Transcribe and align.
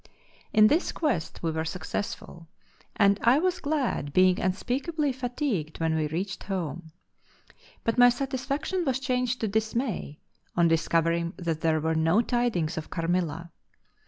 In 0.51 0.65
this 0.65 0.91
quest 0.91 1.43
we 1.43 1.51
were 1.51 1.63
successful: 1.63 2.47
and 2.95 3.19
I 3.21 3.37
was 3.37 3.59
glad, 3.59 4.13
being 4.13 4.39
unspeakably 4.39 5.11
fatigued 5.13 5.79
when 5.79 5.95
we 5.95 6.07
reached 6.07 6.45
home. 6.45 6.91
But 7.83 7.99
my 7.99 8.09
satisfaction 8.09 8.83
was 8.83 8.99
changed 8.99 9.41
to 9.41 9.47
dismay, 9.47 10.17
on 10.57 10.67
discovering 10.67 11.33
that 11.37 11.61
there 11.61 11.79
were 11.79 11.93
no 11.93 12.23
tidings 12.23 12.79
of 12.79 12.89
Carmilla. 12.89 13.51